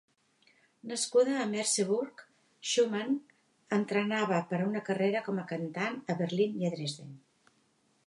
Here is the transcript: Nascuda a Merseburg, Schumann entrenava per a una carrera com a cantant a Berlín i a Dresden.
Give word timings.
Nascuda 0.91 1.35
a 1.41 1.45
Merseburg, 1.51 2.23
Schumann 2.71 3.21
entrenava 3.79 4.43
per 4.55 4.63
a 4.63 4.69
una 4.73 4.85
carrera 4.91 5.25
com 5.29 5.43
a 5.43 5.49
cantant 5.57 6.05
a 6.17 6.21
Berlín 6.25 6.61
i 6.65 6.69
a 6.73 6.77
Dresden. 6.79 7.19